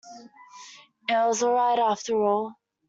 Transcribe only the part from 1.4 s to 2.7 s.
all right, after all.